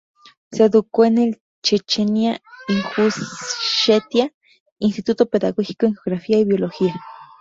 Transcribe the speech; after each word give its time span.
Se 0.51 0.63
educó 0.63 1.05
en 1.05 1.19
el 1.19 1.41
Chechenia-Ingushetia 1.61 4.33
Instituto 4.79 5.27
Pedagógico, 5.27 5.85
en 5.85 5.93
geografía 5.95 6.39
y 6.39 6.45
biología. 6.45 6.99